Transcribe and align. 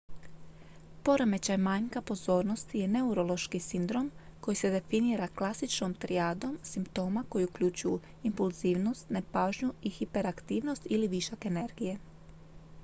"poremećaj 1.03 1.57
manjka 1.57 2.01
pozornosti 2.01 2.79
"je 2.79 2.87
neurološki 2.93 3.59
sindrom 3.59 4.11
koji 4.41 4.55
se 4.55 4.69
definira 4.75 5.27
klasičnom 5.27 5.93
trijadom 5.93 6.57
simptoma 6.73 7.23
koji 7.29 7.45
uključuju 7.45 7.99
impulzivnost 8.29 9.09
nepažnju 9.09 9.73
i 9.81 9.89
hiperaktivnost 9.89 10.87
ili 10.89 11.07
višak 11.17 11.45
energije."" 11.45 11.97